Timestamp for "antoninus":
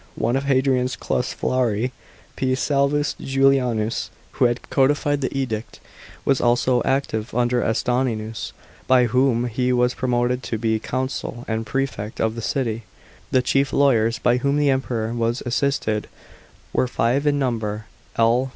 7.63-8.51